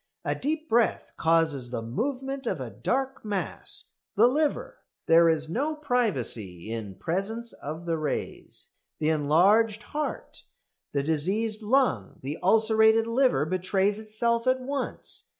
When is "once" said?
14.59-15.25